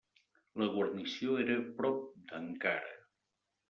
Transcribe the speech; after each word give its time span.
La 0.61 0.67
guarnició 0.77 1.37
era 1.45 1.61
prop 1.83 2.03
d'Ankara. 2.33 3.01